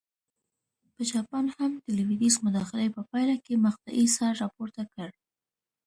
[0.93, 5.09] په جاپان هم د لوېدیځ مداخلې په پایله کې مقطعې سر راپورته کړ.